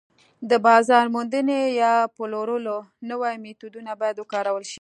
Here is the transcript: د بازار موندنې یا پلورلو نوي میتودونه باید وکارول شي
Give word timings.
د 0.49 0.51
بازار 0.67 1.05
موندنې 1.15 1.59
یا 1.81 1.93
پلورلو 2.15 2.77
نوي 3.09 3.35
میتودونه 3.43 3.91
باید 4.01 4.15
وکارول 4.19 4.63
شي 4.71 4.79